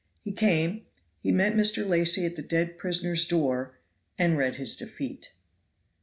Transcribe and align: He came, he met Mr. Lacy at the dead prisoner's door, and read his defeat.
He 0.23 0.31
came, 0.31 0.87
he 1.21 1.31
met 1.31 1.53
Mr. 1.53 1.87
Lacy 1.87 2.25
at 2.25 2.35
the 2.35 2.41
dead 2.41 2.79
prisoner's 2.79 3.27
door, 3.27 3.77
and 4.17 4.35
read 4.35 4.55
his 4.55 4.75
defeat. 4.75 5.33